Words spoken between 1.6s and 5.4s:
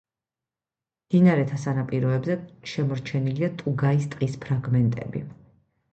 სანაპიროებზე შემორჩენილია ტუგაის ტყის ფრაგმენტები.